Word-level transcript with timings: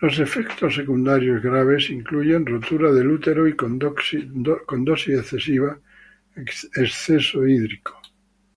Los 0.00 0.20
efectos 0.20 0.76
secundarios 0.76 1.42
graves 1.42 1.90
incluyen 1.90 2.46
rotura 2.46 2.92
del 2.92 3.08
útero 3.10 3.48
y 3.48 3.56
con 3.56 3.76
dosis 3.76 5.18
excesivas, 5.18 5.78
exceso 6.72 7.44
hídrico. 7.44 7.98